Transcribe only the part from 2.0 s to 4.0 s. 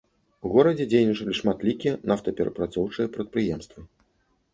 нафтаперапрацоўчыя прадпрыемствы.